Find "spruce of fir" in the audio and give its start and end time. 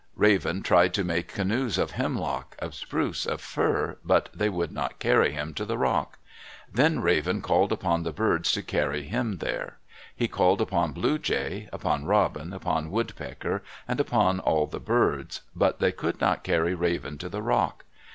2.73-3.97